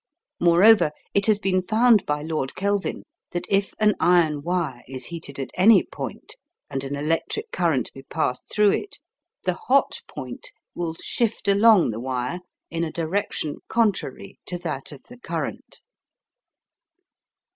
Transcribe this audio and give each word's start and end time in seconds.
Moreover, 0.39 0.89
it 1.13 1.27
has 1.27 1.37
been 1.37 1.61
found 1.61 2.07
by 2.07 2.23
Lord 2.23 2.55
Kelvin 2.55 3.03
that 3.33 3.45
if 3.51 3.75
an 3.79 3.93
iron 3.99 4.41
wire 4.41 4.81
is 4.87 5.05
heated 5.05 5.37
at 5.39 5.51
any 5.53 5.83
point, 5.83 6.37
and 6.71 6.83
an 6.83 6.95
electric 6.95 7.51
current 7.51 7.93
be 7.93 8.01
passed 8.01 8.51
through 8.51 8.71
it, 8.71 8.97
the 9.43 9.53
hot 9.53 10.01
point 10.07 10.49
will 10.73 10.95
shift 10.95 11.47
along 11.47 11.91
the 11.91 11.99
wire 11.99 12.39
in 12.71 12.83
a 12.83 12.91
direction 12.91 13.57
contrary 13.67 14.39
to 14.47 14.57
that 14.57 14.91
of 14.91 15.03
the 15.03 15.19
current. 15.19 15.81